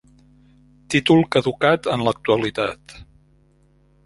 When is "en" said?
1.97-2.07